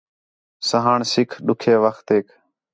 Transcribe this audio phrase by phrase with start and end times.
[0.67, 2.27] سہاݨ سُکھ ݙُکّھے وختیک